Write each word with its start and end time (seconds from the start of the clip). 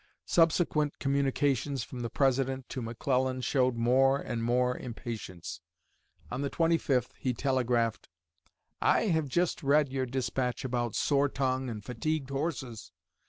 Subsequent 0.25 0.97
communications 0.97 1.83
from 1.83 1.99
the 1.99 2.09
President 2.09 2.67
to 2.69 2.81
McClellan 2.81 3.39
showed 3.41 3.75
more 3.75 4.17
and 4.17 4.43
more 4.43 4.75
impatience. 4.75 5.61
On 6.31 6.41
the 6.41 6.49
25th 6.49 7.11
he 7.19 7.35
telegraphed: 7.35 8.09
"I 8.81 9.01
have 9.09 9.27
just 9.27 9.61
read 9.61 9.89
your 9.89 10.07
despatch 10.07 10.65
about 10.65 10.95
sore 10.95 11.29
tongue 11.29 11.69
and 11.69 11.83
fatigued 11.85 12.31
horses. 12.31 12.91